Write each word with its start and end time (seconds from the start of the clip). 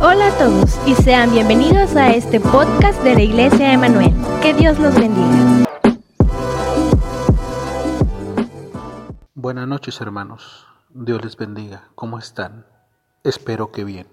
Hola 0.00 0.28
a 0.28 0.38
todos 0.38 0.78
y 0.86 0.94
sean 0.94 1.32
bienvenidos 1.32 1.96
a 1.96 2.10
este 2.10 2.38
podcast 2.38 3.02
de 3.02 3.14
la 3.14 3.22
Iglesia 3.22 3.72
Emanuel. 3.72 4.14
Que 4.40 4.54
Dios 4.54 4.78
los 4.78 4.94
bendiga. 4.94 5.64
Buenas 9.34 9.66
noches 9.66 10.00
hermanos, 10.00 10.68
Dios 10.90 11.24
les 11.24 11.36
bendiga. 11.36 11.88
¿Cómo 11.96 12.16
están? 12.16 12.64
Espero 13.24 13.72
que 13.72 13.82
bien. 13.82 14.06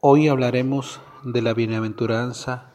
Hoy 0.00 0.28
hablaremos 0.28 1.02
de 1.22 1.42
la 1.42 1.52
bienaventuranza 1.52 2.72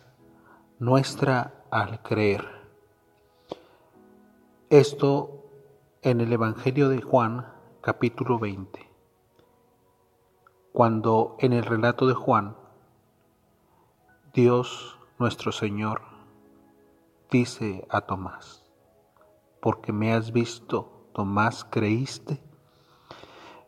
nuestra 0.78 1.66
al 1.72 2.04
creer. 2.04 2.46
Esto 4.70 5.50
en 6.04 6.22
el 6.22 6.32
Evangelio 6.32 6.90
de 6.90 7.02
Juan 7.02 7.48
capítulo 7.82 8.38
20 8.38 8.89
cuando 10.80 11.36
en 11.40 11.52
el 11.52 11.66
relato 11.66 12.08
de 12.08 12.14
Juan, 12.14 12.56
Dios 14.34 14.98
nuestro 15.18 15.52
Señor 15.52 16.04
dice 17.30 17.86
a 17.90 18.00
Tomás, 18.00 18.64
porque 19.60 19.92
me 19.92 20.14
has 20.14 20.32
visto, 20.32 21.10
Tomás, 21.14 21.66
creíste. 21.70 22.42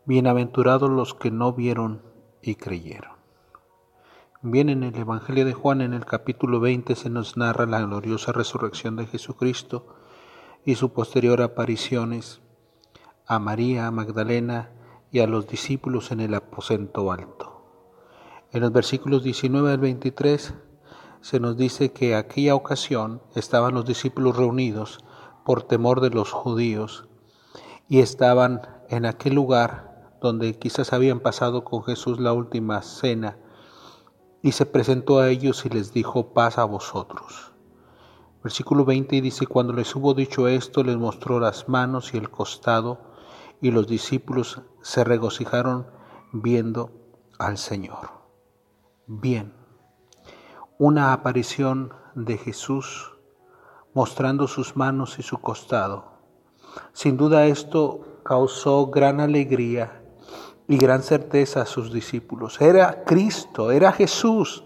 Bienaventurados 0.06 0.88
los 0.88 1.12
que 1.12 1.30
no 1.30 1.52
vieron 1.52 2.00
y 2.40 2.54
creyeron. 2.54 3.12
Bien, 4.40 4.70
en 4.70 4.82
el 4.82 4.96
Evangelio 4.96 5.44
de 5.44 5.52
Juan, 5.52 5.82
en 5.82 5.92
el 5.92 6.06
capítulo 6.06 6.60
20, 6.60 6.94
se 6.96 7.10
nos 7.10 7.36
narra 7.36 7.66
la 7.66 7.82
gloriosa 7.82 8.32
resurrección 8.32 8.96
de 8.96 9.06
Jesucristo 9.06 9.96
y 10.64 10.76
su 10.76 10.94
posterior 10.94 11.42
apariciones 11.42 12.40
a 13.26 13.38
María 13.38 13.90
Magdalena 13.90 14.70
y 15.12 15.20
a 15.20 15.26
los 15.26 15.46
discípulos 15.46 16.10
en 16.10 16.20
el 16.20 16.34
aposento 16.34 17.12
alto. 17.12 17.52
En 18.50 18.62
los 18.62 18.72
versículos 18.72 19.22
19 19.22 19.70
al 19.70 19.78
23 19.78 20.54
se 21.20 21.38
nos 21.38 21.56
dice 21.56 21.92
que 21.92 22.16
aquella 22.16 22.54
ocasión 22.54 23.22
estaban 23.34 23.74
los 23.74 23.84
discípulos 23.84 24.36
reunidos 24.36 24.98
por 25.44 25.62
temor 25.62 26.00
de 26.00 26.10
los 26.10 26.32
judíos 26.32 27.08
y 27.88 28.00
estaban 28.00 28.62
en 28.88 29.04
aquel 29.04 29.34
lugar 29.34 30.16
donde 30.20 30.58
quizás 30.58 30.92
habían 30.92 31.20
pasado 31.20 31.62
con 31.62 31.84
Jesús 31.84 32.18
la 32.18 32.32
última 32.32 32.80
cena 32.82 33.36
y 34.40 34.52
se 34.52 34.66
presentó 34.66 35.20
a 35.20 35.28
ellos 35.28 35.64
y 35.66 35.68
les 35.68 35.92
dijo 35.92 36.32
paz 36.32 36.58
a 36.58 36.64
vosotros. 36.64 37.52
Versículo 38.42 38.84
20 38.84 39.20
dice, 39.20 39.46
cuando 39.46 39.72
les 39.72 39.94
hubo 39.94 40.14
dicho 40.14 40.48
esto, 40.48 40.82
les 40.82 40.96
mostró 40.96 41.38
las 41.38 41.68
manos 41.68 42.12
y 42.12 42.16
el 42.16 42.28
costado, 42.28 42.98
y 43.60 43.70
los 43.70 43.86
discípulos 43.86 44.60
se 44.82 45.04
regocijaron 45.04 45.86
viendo 46.32 46.90
al 47.38 47.56
Señor. 47.56 48.10
Bien, 49.06 49.54
una 50.78 51.12
aparición 51.12 51.92
de 52.14 52.36
Jesús 52.36 53.16
mostrando 53.94 54.48
sus 54.48 54.76
manos 54.76 55.18
y 55.18 55.22
su 55.22 55.38
costado. 55.38 56.12
Sin 56.92 57.16
duda 57.16 57.46
esto 57.46 58.20
causó 58.24 58.86
gran 58.86 59.20
alegría 59.20 60.02
y 60.68 60.78
gran 60.78 61.02
certeza 61.02 61.62
a 61.62 61.66
sus 61.66 61.92
discípulos. 61.92 62.60
Era 62.60 63.04
Cristo, 63.04 63.70
era 63.70 63.92
Jesús, 63.92 64.64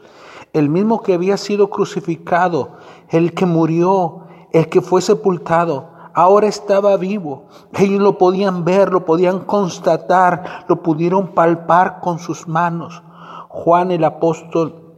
el 0.52 0.68
mismo 0.68 1.02
que 1.02 1.14
había 1.14 1.36
sido 1.36 1.68
crucificado, 1.68 2.78
el 3.10 3.34
que 3.34 3.46
murió, 3.46 4.26
el 4.52 4.68
que 4.68 4.80
fue 4.80 5.02
sepultado 5.02 5.95
ahora 6.16 6.48
estaba 6.48 6.96
vivo. 6.96 7.44
Ellos 7.78 8.00
lo 8.00 8.16
podían 8.16 8.64
ver, 8.64 8.90
lo 8.90 9.04
podían 9.04 9.40
constatar, 9.40 10.64
lo 10.66 10.82
pudieron 10.82 11.28
palpar 11.34 12.00
con 12.00 12.18
sus 12.18 12.48
manos. 12.48 13.02
Juan 13.48 13.90
el 13.90 14.02
apóstol 14.02 14.94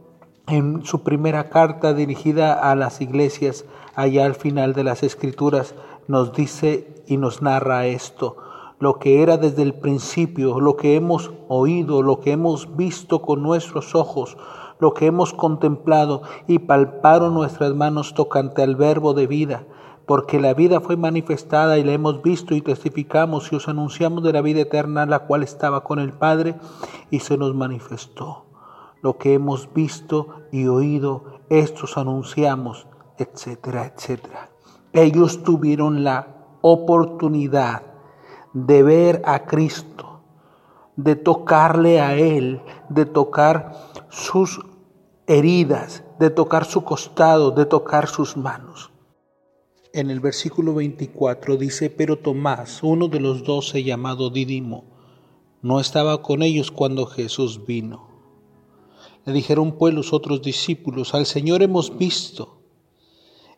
en 0.47 0.85
su 0.85 1.03
primera 1.03 1.49
carta 1.49 1.93
dirigida 1.93 2.53
a 2.53 2.73
las 2.75 3.01
iglesias, 3.01 3.65
allá 3.95 4.25
al 4.25 4.33
final 4.33 4.73
de 4.73 4.85
las 4.85 5.03
escrituras, 5.03 5.75
nos 6.07 6.31
dice 6.31 7.03
y 7.05 7.17
nos 7.17 7.41
narra 7.41 7.85
esto, 7.85 8.37
lo 8.79 8.97
que 8.97 9.21
era 9.21 9.35
desde 9.35 9.63
el 9.63 9.73
principio, 9.73 10.61
lo 10.61 10.77
que 10.77 10.95
hemos 10.95 11.31
oído, 11.49 12.01
lo 12.01 12.21
que 12.21 12.31
hemos 12.31 12.77
visto 12.77 13.21
con 13.21 13.43
nuestros 13.43 13.93
ojos, 13.93 14.37
lo 14.79 14.93
que 14.93 15.07
hemos 15.07 15.33
contemplado 15.33 16.21
y 16.47 16.59
palparon 16.59 17.33
nuestras 17.33 17.75
manos 17.75 18.13
tocante 18.13 18.63
al 18.63 18.77
verbo 18.77 19.13
de 19.13 19.27
vida 19.27 19.65
porque 20.09 20.39
la 20.39 20.55
vida 20.55 20.81
fue 20.81 20.97
manifestada 20.97 21.77
y 21.77 21.83
la 21.83 21.91
hemos 21.91 22.23
visto 22.23 22.55
y 22.55 22.61
testificamos 22.61 23.51
y 23.51 23.55
os 23.57 23.67
anunciamos 23.67 24.23
de 24.23 24.33
la 24.33 24.41
vida 24.41 24.61
eterna, 24.61 25.05
la 25.05 25.19
cual 25.27 25.43
estaba 25.43 25.83
con 25.83 25.99
el 25.99 26.13
Padre 26.13 26.55
y 27.11 27.19
se 27.19 27.37
nos 27.37 27.53
manifestó. 27.53 28.47
Lo 29.03 29.19
que 29.19 29.35
hemos 29.35 29.71
visto 29.71 30.29
y 30.51 30.65
oído, 30.65 31.25
estos 31.51 31.95
anunciamos, 31.95 32.87
etcétera, 33.19 33.85
etcétera. 33.85 34.49
Ellos 34.93 35.43
tuvieron 35.43 36.03
la 36.03 36.47
oportunidad 36.61 37.83
de 38.53 38.81
ver 38.81 39.21
a 39.25 39.45
Cristo, 39.45 40.21
de 40.95 41.17
tocarle 41.17 42.01
a 42.01 42.15
Él, 42.15 42.63
de 42.89 43.05
tocar 43.05 43.73
sus 44.09 44.59
heridas, 45.27 46.03
de 46.17 46.31
tocar 46.31 46.65
su 46.65 46.83
costado, 46.83 47.51
de 47.51 47.67
tocar 47.67 48.07
sus 48.07 48.37
manos. 48.37 48.89
En 49.91 50.11
el 50.11 50.19
versículo 50.19 50.75
24 50.75 51.57
dice, 51.57 51.89
pero 51.89 52.19
Tomás, 52.19 52.83
uno 52.83 53.07
de 53.07 53.19
los 53.19 53.43
doce 53.43 53.83
llamado 53.83 54.29
Didimo, 54.29 54.83
no 55.63 55.79
estaba 55.79 56.21
con 56.21 56.43
ellos 56.43 56.69
cuando 56.69 57.07
Jesús 57.07 57.65
vino. 57.65 58.07
Le 59.25 59.33
dijeron 59.33 59.77
pues 59.79 59.95
los 59.95 60.13
otros 60.13 60.43
discípulos, 60.43 61.15
al 61.15 61.25
Señor 61.25 61.63
hemos 61.63 61.97
visto. 61.97 62.61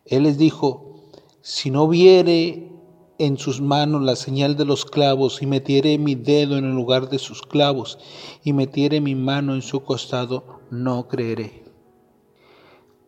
Él 0.05 0.23
les 0.23 0.37
dijo, 0.37 0.95
si 1.41 1.69
no 1.69 1.89
viere 1.89 2.71
en 3.17 3.37
sus 3.37 3.59
manos 3.59 4.01
la 4.01 4.15
señal 4.15 4.55
de 4.55 4.63
los 4.63 4.85
clavos 4.85 5.41
y 5.41 5.47
metiere 5.47 5.97
mi 5.97 6.15
dedo 6.15 6.57
en 6.57 6.63
el 6.63 6.73
lugar 6.73 7.09
de 7.09 7.19
sus 7.19 7.41
clavos 7.41 7.99
y 8.41 8.53
metiere 8.53 9.01
mi 9.01 9.15
mano 9.15 9.53
en 9.53 9.61
su 9.61 9.83
costado, 9.83 10.61
no 10.69 11.09
creeré. 11.09 11.65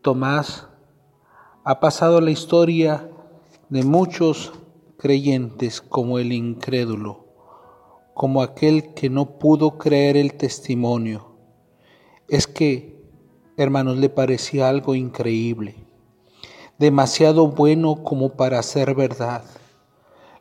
Tomás 0.01 0.67
ha 1.63 1.79
pasado 1.79 2.19
la 2.19 2.31
historia 2.31 3.09
de 3.69 3.83
muchos 3.83 4.51
creyentes 4.97 5.81
como 5.81 6.19
el 6.19 6.31
incrédulo, 6.31 7.25
como 8.13 8.41
aquel 8.41 8.93
que 8.93 9.09
no 9.09 9.37
pudo 9.39 9.77
creer 9.77 10.17
el 10.17 10.35
testimonio. 10.35 11.35
Es 12.27 12.47
que, 12.47 13.01
hermanos, 13.57 13.97
le 13.97 14.09
parecía 14.09 14.69
algo 14.69 14.95
increíble, 14.95 15.75
demasiado 16.77 17.47
bueno 17.47 18.03
como 18.03 18.33
para 18.33 18.61
ser 18.63 18.95
verdad. 18.95 19.43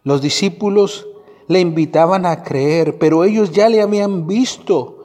Los 0.05 0.23
discípulos 0.23 1.07
le 1.49 1.61
invitaban 1.61 2.27
a 2.27 2.43
creer, 2.43 2.99
pero 2.99 3.25
ellos 3.25 3.53
ya 3.53 3.69
le 3.69 3.83
habían 3.83 4.27
visto 4.27 5.02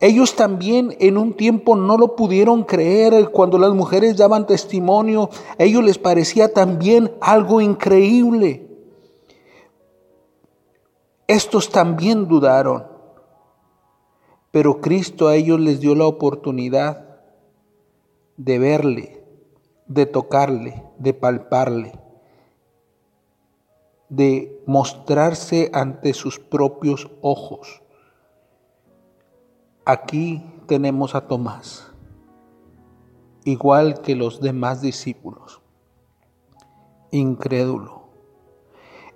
ellos 0.00 0.34
también 0.34 0.96
en 0.98 1.18
un 1.18 1.34
tiempo 1.34 1.76
no 1.76 1.98
lo 1.98 2.16
pudieron 2.16 2.64
creer 2.64 3.30
cuando 3.30 3.58
las 3.58 3.74
mujeres 3.74 4.16
daban 4.16 4.46
testimonio. 4.46 5.28
A 5.58 5.62
ellos 5.62 5.84
les 5.84 5.98
parecía 5.98 6.54
también 6.54 7.12
algo 7.20 7.60
increíble. 7.60 8.66
Estos 11.26 11.68
también 11.68 12.28
dudaron. 12.28 12.86
Pero 14.50 14.80
Cristo 14.80 15.28
a 15.28 15.36
ellos 15.36 15.60
les 15.60 15.80
dio 15.80 15.94
la 15.94 16.06
oportunidad 16.06 17.20
de 18.38 18.58
verle, 18.58 19.22
de 19.86 20.06
tocarle, 20.06 20.82
de 20.98 21.12
palparle, 21.12 21.92
de 24.08 24.62
mostrarse 24.64 25.70
ante 25.74 26.14
sus 26.14 26.40
propios 26.40 27.10
ojos. 27.20 27.82
Aquí 29.90 30.40
tenemos 30.68 31.16
a 31.16 31.26
Tomás, 31.26 31.92
igual 33.42 34.02
que 34.02 34.14
los 34.14 34.40
demás 34.40 34.80
discípulos, 34.80 35.62
incrédulo. 37.10 38.04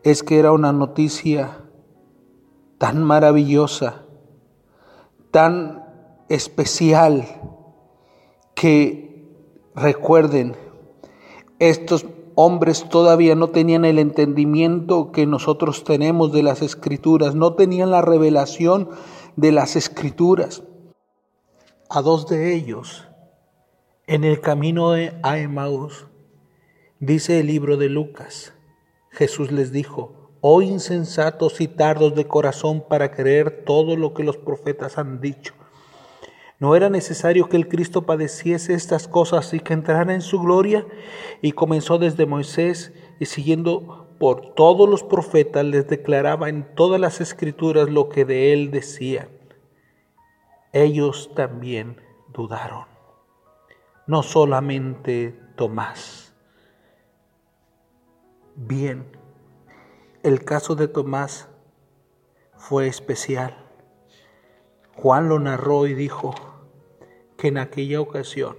Es 0.02 0.25
que 0.25 0.40
era 0.40 0.50
una 0.50 0.72
noticia 0.72 1.60
tan 2.78 3.04
maravillosa, 3.04 4.02
tan 5.31 5.84
especial, 6.28 7.25
que 8.56 9.32
recuerden, 9.76 10.56
estos 11.60 12.04
hombres 12.34 12.88
todavía 12.88 13.37
no 13.37 13.50
tenían 13.50 13.84
el 13.84 14.00
entendimiento 14.00 15.12
que 15.12 15.25
nosotros 15.25 15.84
tenemos 15.84 16.32
de 16.32 16.43
las 16.43 16.62
escrituras, 16.62 17.37
no 17.37 17.54
tenían 17.54 17.93
la 17.93 18.02
revelación 18.02 18.88
de 19.37 19.52
las 19.52 19.76
escrituras. 19.76 20.62
A 21.96 22.02
dos 22.02 22.26
de 22.26 22.52
ellos, 22.56 23.06
en 24.08 24.25
el 24.25 24.41
camino 24.41 24.91
de 24.91 25.17
Aemaus, 25.23 26.06
dice 26.99 27.38
el 27.38 27.46
libro 27.46 27.76
de 27.76 27.88
Lucas, 27.88 28.52
Jesús 29.11 29.52
les 29.52 29.70
dijo, 29.70 30.32
oh 30.41 30.61
insensatos 30.61 31.61
y 31.61 31.69
tardos 31.69 32.17
de 32.17 32.26
corazón 32.26 32.82
para 32.88 33.12
creer 33.12 33.62
todo 33.64 33.96
lo 33.96 34.12
que 34.12 34.25
los 34.25 34.37
profetas 34.37 34.99
han 34.99 35.20
dicho. 35.20 35.55
¿No 36.58 36.75
era 36.75 36.91
necesario 36.91 37.49
que 37.49 37.56
el 37.56 37.69
Cristo 37.69 38.02
padeciese 38.02 38.75
estas 38.75 39.06
cosas 39.06 39.55
y 39.55 39.61
que 39.61 39.75
entrara 39.75 40.12
en 40.12 40.20
su 40.20 40.41
gloria? 40.41 40.85
Y 41.43 41.52
comenzó 41.52 41.99
desde 41.99 42.26
Moisés 42.26 42.93
y 43.20 43.26
siguiendo 43.26 44.17
por 44.19 44.55
todos 44.55 44.88
los 44.88 45.05
profetas 45.05 45.64
les 45.64 45.87
declaraba 45.87 46.49
en 46.49 46.75
todas 46.75 47.00
las 47.00 47.20
escrituras 47.20 47.88
lo 47.88 48.08
que 48.08 48.25
de 48.25 48.52
él 48.52 48.73
decían. 48.73 49.33
Ellos 50.76 51.30
también 51.36 52.02
dudaron, 52.32 52.86
no 54.08 54.24
solamente 54.24 55.40
Tomás. 55.54 56.34
Bien, 58.56 59.16
el 60.24 60.44
caso 60.44 60.74
de 60.74 60.88
Tomás 60.88 61.48
fue 62.56 62.88
especial. 62.88 63.56
Juan 64.96 65.28
lo 65.28 65.38
narró 65.38 65.86
y 65.86 65.94
dijo 65.94 66.34
que 67.36 67.46
en 67.46 67.58
aquella 67.58 68.00
ocasión 68.00 68.56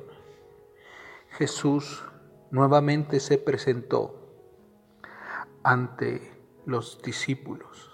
Jesús 1.32 2.02
nuevamente 2.50 3.20
se 3.20 3.38
presentó 3.38 4.32
ante 5.64 6.34
los 6.66 7.02
discípulos 7.02 7.92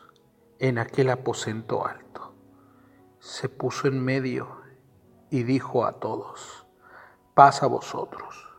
en 0.59 0.77
aquel 0.77 1.09
aposento 1.09 1.87
alto. 1.87 2.30
Se 3.21 3.49
puso 3.49 3.87
en 3.87 4.03
medio 4.03 4.47
y 5.29 5.43
dijo 5.43 5.85
a 5.85 5.99
todos, 5.99 6.65
paz 7.35 7.61
a 7.61 7.67
vosotros. 7.67 8.49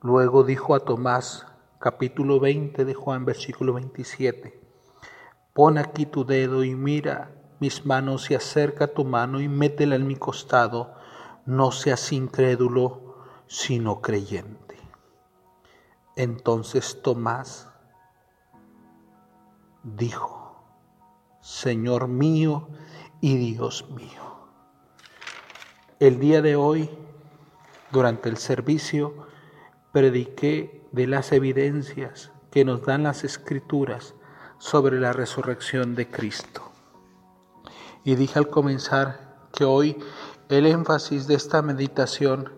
Luego 0.00 0.44
dijo 0.44 0.74
a 0.74 0.80
Tomás, 0.80 1.46
capítulo 1.78 2.40
20 2.40 2.86
de 2.86 2.94
Juan, 2.94 3.26
versículo 3.26 3.74
27, 3.74 4.58
pon 5.52 5.76
aquí 5.76 6.06
tu 6.06 6.24
dedo 6.24 6.64
y 6.64 6.74
mira 6.74 7.30
mis 7.60 7.84
manos 7.84 8.30
y 8.30 8.34
acerca 8.34 8.94
tu 8.94 9.04
mano 9.04 9.42
y 9.42 9.48
métela 9.48 9.96
en 9.96 10.06
mi 10.06 10.16
costado, 10.16 10.94
no 11.44 11.70
seas 11.70 12.10
incrédulo, 12.12 13.14
sino 13.46 14.00
creyente. 14.00 14.78
Entonces 16.16 17.02
Tomás 17.02 17.68
dijo, 19.82 20.64
Señor 21.42 22.08
mío 22.08 22.68
y 23.20 23.36
Dios 23.36 23.86
mío. 23.90 24.38
El 25.98 26.20
día 26.20 26.42
de 26.42 26.56
hoy, 26.56 26.88
durante 27.90 28.28
el 28.28 28.36
servicio, 28.36 29.26
prediqué 29.92 30.86
de 30.92 31.06
las 31.06 31.32
evidencias 31.32 32.30
que 32.50 32.64
nos 32.64 32.84
dan 32.84 33.02
las 33.02 33.24
escrituras 33.24 34.14
sobre 34.58 35.00
la 35.00 35.12
resurrección 35.12 35.94
de 35.94 36.08
Cristo. 36.08 36.70
Y 38.04 38.14
dije 38.14 38.38
al 38.38 38.48
comenzar 38.48 39.48
que 39.52 39.64
hoy 39.64 39.98
el 40.48 40.66
énfasis 40.66 41.26
de 41.26 41.34
esta 41.34 41.62
meditación 41.62 42.52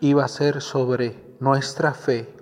iba 0.00 0.24
a 0.24 0.28
ser 0.28 0.62
sobre 0.62 1.36
nuestra 1.40 1.92
fe, 1.92 2.34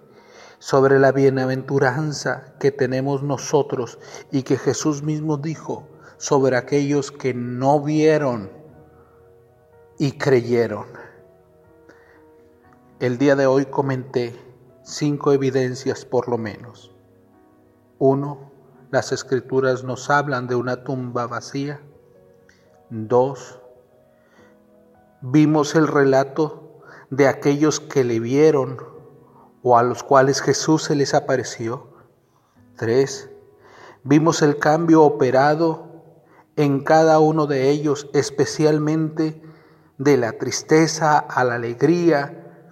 sobre 0.59 0.99
la 0.99 1.13
bienaventuranza 1.13 2.55
que 2.61 2.71
tenemos 2.71 3.23
nosotros 3.23 3.99
y 4.31 4.43
que 4.43 4.59
Jesús 4.59 5.03
mismo 5.03 5.37
dijo 5.37 5.89
sobre 6.19 6.57
aquellos 6.57 7.13
que 7.13 7.33
no 7.33 7.81
vieron 7.81 8.51
y 9.99 10.13
creyeron. 10.19 10.87
El 12.99 13.19
día 13.19 13.37
de 13.37 13.47
hoy 13.47 13.67
comenté 13.67 14.37
cinco 14.83 15.33
evidencias 15.33 16.05
por 16.05 16.29
lo 16.29 16.37
menos. 16.37 16.93
Uno, 17.99 18.51
las 18.91 19.13
escrituras 19.13 19.85
nos 19.85 20.11
hablan 20.11 20.49
de 20.49 20.57
una 20.57 20.83
tumba 20.83 21.27
vacía. 21.29 21.81
Dos, 22.91 23.61
vimos 25.21 25.77
el 25.77 25.87
relato 25.87 26.81
de 27.11 27.29
aquellos 27.29 27.79
que 27.81 28.03
le 28.03 28.19
vieron 28.19 28.79
o 29.63 29.79
a 29.79 29.83
los 29.85 30.03
cuales 30.03 30.41
Jesús 30.41 30.85
se 30.85 30.97
les 30.97 31.15
apareció. 31.15 31.89
Tres, 32.77 33.31
vimos 34.03 34.43
el 34.43 34.59
cambio 34.59 35.05
operado 35.05 35.88
en 36.59 36.83
cada 36.83 37.21
uno 37.21 37.47
de 37.47 37.71
ellos, 37.71 38.11
especialmente 38.15 39.41
de 39.97 40.17
la 40.17 40.33
tristeza 40.33 41.17
a 41.17 41.45
la 41.45 41.55
alegría, 41.55 42.67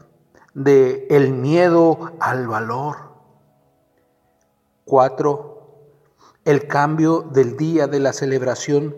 de 0.55 1.07
el 1.09 1.33
miedo 1.33 2.11
al 2.19 2.49
valor. 2.49 2.97
Cuatro, 4.85 5.93
el 6.45 6.67
cambio 6.67 7.21
del 7.21 7.57
día 7.57 7.87
de 7.87 8.01
la 8.01 8.13
celebración 8.13 8.97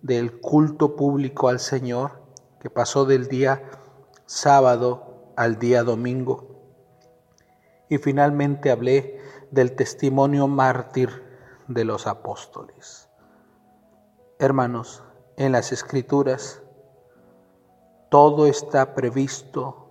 del 0.00 0.40
culto 0.40 0.96
público 0.96 1.50
al 1.50 1.60
Señor, 1.60 2.22
que 2.58 2.70
pasó 2.70 3.04
del 3.04 3.28
día 3.28 3.62
sábado 4.24 5.34
al 5.36 5.58
día 5.58 5.82
domingo. 5.82 6.48
Y 7.90 7.98
finalmente 7.98 8.70
hablé 8.70 9.20
del 9.50 9.76
testimonio 9.76 10.48
mártir 10.48 11.22
de 11.68 11.84
los 11.84 12.06
apóstoles. 12.06 13.11
Hermanos, 14.42 15.04
en 15.36 15.52
las 15.52 15.70
escrituras 15.70 16.62
todo 18.10 18.48
está 18.48 18.92
previsto 18.92 19.88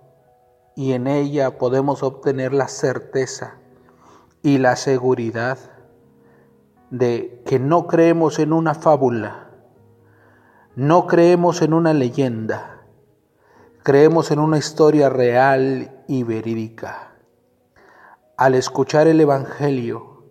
y 0.76 0.92
en 0.92 1.06
ella 1.06 1.56
podemos 1.56 2.02
obtener 2.02 2.52
la 2.52 2.68
certeza 2.68 3.54
y 4.42 4.58
la 4.58 4.76
seguridad 4.76 5.56
de 6.90 7.42
que 7.46 7.58
no 7.58 7.86
creemos 7.86 8.38
en 8.40 8.52
una 8.52 8.74
fábula, 8.74 9.48
no 10.76 11.06
creemos 11.06 11.62
en 11.62 11.72
una 11.72 11.94
leyenda, 11.94 12.82
creemos 13.82 14.32
en 14.32 14.38
una 14.38 14.58
historia 14.58 15.08
real 15.08 16.04
y 16.08 16.24
verídica. 16.24 17.14
Al 18.36 18.54
escuchar 18.54 19.06
el 19.06 19.18
Evangelio, 19.18 20.24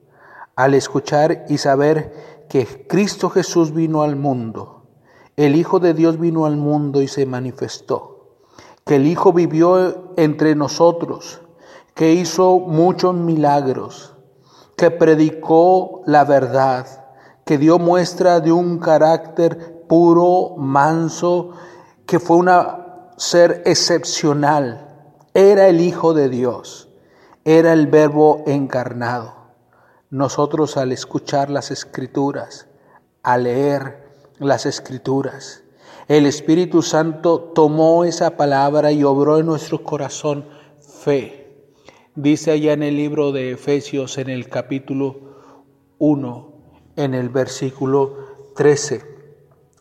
al 0.56 0.75
escuchar 0.75 1.45
y 1.50 1.57
saber 1.57 2.31
que 2.51 2.86
Cristo 2.86 3.30
Jesús 3.30 3.74
vino 3.74 4.03
al 4.03 4.18
mundo, 4.18 4.81
el 5.38 5.56
Hijo 5.56 5.80
de 5.80 5.94
Dios 5.94 6.19
vino 6.19 6.45
al 6.45 6.57
mundo 6.57 7.01
y 7.01 7.07
se 7.07 7.25
manifestó, 7.25 8.42
que 8.86 8.98
el 8.98 9.07
Hijo 9.07 9.31
vivió 9.31 10.12
entre 10.18 10.53
nosotros, 10.53 11.39
que 11.94 12.12
hizo 12.12 12.59
muchos 12.59 13.15
milagros, 13.15 14.18
que 14.75 14.92
predicó 14.92 16.01
la 16.06 16.25
verdad, 16.25 16.88
que 17.45 17.57
dio 17.57 17.80
muestra 17.80 18.42
de 18.42 18.51
un 18.51 18.80
carácter 18.80 19.86
puro, 19.88 20.57
manso, 20.57 21.51
que 22.06 22.19
fue 22.19 22.36
un 22.36 22.50
ser 23.16 23.64
excepcional. 23.66 25.06
Era 25.33 25.69
el 25.69 25.80
Hijo 25.80 26.14
de 26.14 26.28
Dios, 26.28 26.90
era 27.45 27.71
el 27.71 27.87
Verbo 27.87 28.44
encarnado. 28.45 29.41
Nosotros 30.11 30.75
al 30.75 30.91
escuchar 30.91 31.49
las 31.49 31.71
escrituras, 31.71 32.68
a 33.23 33.37
leer, 33.37 34.09
las 34.39 34.65
escrituras. 34.65 35.63
El 36.09 36.25
Espíritu 36.25 36.81
Santo 36.81 37.39
tomó 37.39 38.03
esa 38.03 38.35
palabra 38.35 38.91
y 38.91 39.06
obró 39.06 39.37
en 39.37 39.45
nuestro 39.45 39.83
corazón 39.83 40.49
fe. 40.81 41.56
Dice 42.13 42.51
allá 42.51 42.73
en 42.73 42.83
el 42.83 42.97
libro 42.97 43.31
de 43.31 43.51
Efesios 43.51 44.18
en 44.18 44.30
el 44.30 44.49
capítulo 44.49 45.15
1, 45.97 46.53
en 46.97 47.13
el 47.13 47.30
versículo 47.30 48.18
13, 48.57 49.06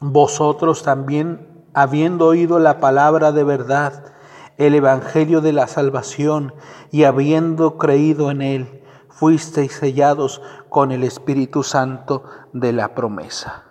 vosotros 0.01 0.85
también, 0.85 1.65
habiendo 1.75 2.27
oído 2.27 2.61
la 2.61 2.79
palabra 2.79 3.33
de 3.33 3.43
verdad, 3.43 4.15
el 4.59 4.77
Evangelio 4.77 5.41
de 5.41 5.53
la 5.53 5.67
salvación, 5.67 6.55
y 6.93 7.03
habiendo 7.03 7.79
creído 7.79 8.31
en 8.31 8.43
él, 8.43 8.81
fuisteis 9.21 9.73
sellados 9.75 10.41
con 10.71 10.93
el 10.93 11.05
Espíritu 11.05 11.63
Santo 11.63 12.25
de 12.55 12.73
la 12.73 12.95
promesa. 12.95 13.65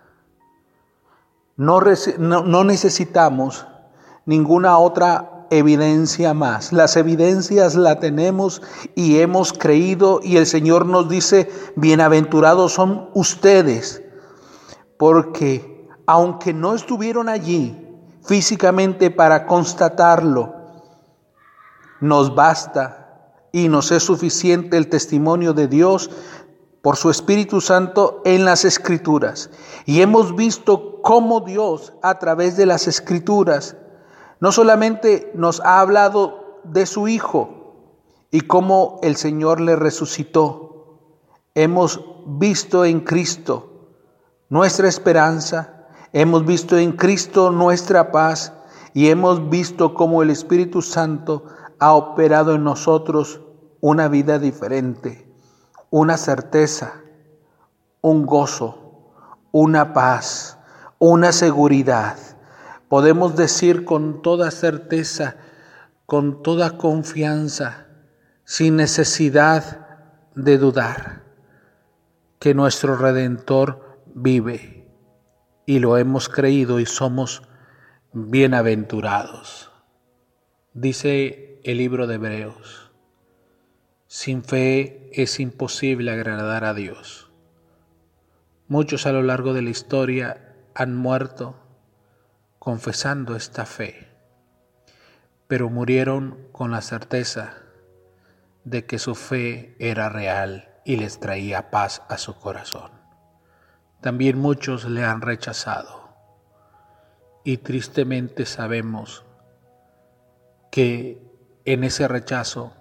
No, 1.58 1.82
necesitamos 2.64 3.66
ninguna 4.28 4.78
otra 4.78 5.48
evidencia 5.50 6.36
más. 6.36 6.72
Las 6.72 6.96
evidencias 6.98 7.74
la 7.74 8.00
tenemos 8.00 8.62
y 8.94 9.22
hemos 9.22 9.52
creído 9.52 10.20
y 10.22 10.38
el 10.38 10.46
Señor 10.46 10.86
nos 10.86 11.10
dice, 11.10 11.52
bienaventurados 11.76 12.74
son 12.74 13.10
ustedes, 13.16 14.04
porque 14.98 15.88
aunque 16.06 16.54
no 16.54 16.76
estuvieron 16.76 17.28
allí 17.28 17.88
físicamente 18.24 19.10
para 19.10 19.48
constatarlo, 19.48 20.54
nos 22.02 22.36
basta 22.36 22.99
y 23.52 23.70
nos 23.70 23.92
es 23.92 24.04
suficiente 24.04 24.78
el 24.78 24.90
testimonio 24.90 25.54
de 25.54 25.68
Dios 25.68 26.10
por 26.82 26.96
su 26.96 27.10
Espíritu 27.10 27.62
Santo 27.62 28.22
en 28.26 28.46
las 28.46 28.66
Escrituras. 28.66 29.50
Y 29.86 30.02
hemos 30.02 30.36
visto 30.36 31.02
cómo 31.02 31.42
Dios 31.42 31.94
a 32.02 32.20
través 32.20 32.58
de 32.58 32.66
las 32.66 32.88
Escrituras 32.88 33.76
no 34.40 34.52
solamente 34.52 35.32
nos 35.36 35.60
ha 35.62 35.82
hablado 35.82 36.62
de 36.64 36.86
su 36.86 37.08
Hijo 37.08 37.76
y 38.32 38.42
cómo 38.42 39.00
el 39.04 39.16
Señor 39.16 39.60
le 39.60 39.76
resucitó, 39.76 41.00
hemos 41.56 42.00
visto 42.26 42.86
en 42.86 43.02
Cristo 43.02 43.66
nuestra 44.50 44.88
esperanza, 44.88 45.80
Hemos 46.12 46.44
visto 46.44 46.76
en 46.78 46.94
Cristo 46.94 47.52
nuestra 47.52 48.12
paz 48.12 48.54
y 48.96 49.10
hemos 49.10 49.50
visto 49.50 49.94
cómo 49.94 50.24
el 50.24 50.32
Espíritu 50.32 50.82
Santo 50.82 51.44
ha 51.80 51.94
operado 51.94 52.56
en 52.56 52.64
nosotros 52.64 53.42
una 53.82 54.08
vida 54.08 54.40
diferente, 54.40 55.32
una 55.90 56.18
certeza, 56.18 57.02
un 58.02 58.26
gozo, 58.26 59.14
una 59.52 59.94
paz, 59.94 60.58
una 61.00 61.32
seguridad. 61.32 62.18
Podemos 62.90 63.36
decir 63.36 63.86
con 63.86 64.22
toda 64.22 64.52
certeza, 64.52 65.38
con 66.06 66.44
toda 66.44 66.78
confianza, 66.78 67.88
sin 68.44 68.76
necesidad 68.76 69.88
de 70.36 70.58
dudar, 70.58 71.24
que 72.40 72.54
nuestro 72.54 72.98
Redentor 72.98 74.00
vive 74.14 74.88
y 75.66 75.80
lo 75.80 75.98
hemos 75.98 76.30
creído 76.30 76.80
y 76.80 76.86
somos 76.86 77.44
bienaventurados. 78.12 79.72
Dice 80.74 81.49
el 81.64 81.78
libro 81.78 82.08
de 82.08 82.16
Hebreos, 82.16 82.92
sin 84.08 84.44
fe 84.44 85.10
es 85.12 85.40
imposible 85.40 86.12
agradar 86.12 86.64
a 86.66 86.74
Dios. 86.74 87.32
Muchos 88.68 89.06
a 89.06 89.12
lo 89.12 89.24
largo 89.24 89.54
de 89.54 89.62
la 89.62 89.70
historia 89.70 90.56
han 90.74 90.96
muerto 90.96 91.56
confesando 92.60 93.36
esta 93.36 93.66
fe, 93.66 94.08
pero 95.48 95.70
murieron 95.70 96.48
con 96.52 96.72
la 96.72 96.82
certeza 96.82 97.58
de 98.64 98.86
que 98.86 99.00
su 99.00 99.16
fe 99.16 99.76
era 99.80 100.10
real 100.10 100.70
y 100.86 100.98
les 100.98 101.20
traía 101.20 101.72
paz 101.72 102.04
a 102.10 102.18
su 102.18 102.36
corazón. 102.36 102.92
También 104.02 104.38
muchos 104.38 104.86
le 104.86 105.04
han 105.04 105.22
rechazado 105.22 106.10
y 107.44 107.58
tristemente 107.58 108.46
sabemos 108.46 109.26
que 110.72 111.29
en 111.74 111.84
ese 111.84 112.08
rechazo 112.08 112.74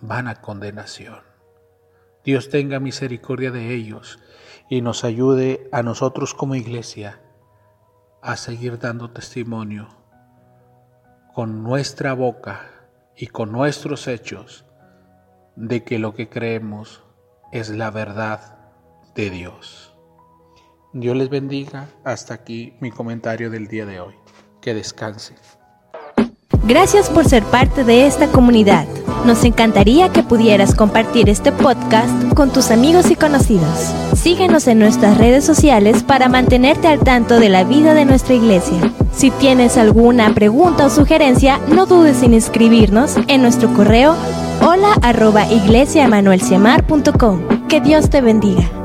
van 0.00 0.26
a 0.26 0.40
condenación. 0.40 1.20
Dios 2.24 2.50
tenga 2.50 2.80
misericordia 2.80 3.52
de 3.52 3.72
ellos 3.72 4.18
y 4.68 4.80
nos 4.80 5.04
ayude 5.04 5.68
a 5.70 5.84
nosotros 5.84 6.34
como 6.34 6.56
iglesia 6.56 7.20
a 8.22 8.36
seguir 8.36 8.80
dando 8.80 9.12
testimonio 9.12 9.86
con 11.34 11.62
nuestra 11.62 12.14
boca 12.14 12.68
y 13.16 13.28
con 13.28 13.52
nuestros 13.52 14.08
hechos 14.08 14.64
de 15.54 15.84
que 15.84 16.00
lo 16.00 16.12
que 16.12 16.28
creemos 16.28 17.04
es 17.52 17.68
la 17.68 17.92
verdad 17.92 18.58
de 19.14 19.30
Dios. 19.30 19.94
Dios 20.92 21.16
les 21.16 21.28
bendiga. 21.28 21.90
Hasta 22.02 22.34
aquí 22.34 22.76
mi 22.80 22.90
comentario 22.90 23.50
del 23.50 23.68
día 23.68 23.86
de 23.86 24.00
hoy. 24.00 24.14
Que 24.60 24.74
descanse. 24.74 25.36
Gracias 26.66 27.08
por 27.10 27.28
ser 27.28 27.44
parte 27.44 27.84
de 27.84 28.06
esta 28.06 28.26
comunidad. 28.26 28.86
Nos 29.24 29.44
encantaría 29.44 30.08
que 30.08 30.24
pudieras 30.24 30.74
compartir 30.74 31.28
este 31.28 31.52
podcast 31.52 32.10
con 32.34 32.52
tus 32.52 32.72
amigos 32.72 33.08
y 33.10 33.14
conocidos. 33.14 33.92
Síguenos 34.16 34.66
en 34.66 34.80
nuestras 34.80 35.16
redes 35.16 35.44
sociales 35.44 36.02
para 36.02 36.28
mantenerte 36.28 36.88
al 36.88 36.98
tanto 36.98 37.38
de 37.38 37.50
la 37.50 37.62
vida 37.62 37.94
de 37.94 38.04
nuestra 38.04 38.34
iglesia. 38.34 38.92
Si 39.12 39.30
tienes 39.30 39.76
alguna 39.76 40.34
pregunta 40.34 40.86
o 40.86 40.90
sugerencia, 40.90 41.60
no 41.68 41.86
dudes 41.86 42.24
en 42.24 42.34
inscribirnos 42.34 43.14
en 43.28 43.42
nuestro 43.42 43.72
correo 43.72 44.16
hola 44.60 44.94
arroba. 45.02 45.46
Que 47.68 47.80
Dios 47.80 48.10
te 48.10 48.20
bendiga. 48.20 48.75